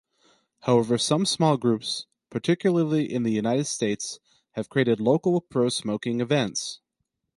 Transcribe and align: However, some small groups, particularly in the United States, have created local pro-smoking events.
However, 0.61 0.97
some 0.97 1.27
small 1.27 1.57
groups, 1.57 2.07
particularly 2.31 3.13
in 3.13 3.21
the 3.21 3.29
United 3.29 3.65
States, 3.65 4.19
have 4.53 4.67
created 4.67 4.99
local 4.99 5.41
pro-smoking 5.41 6.21
events. 6.21 6.79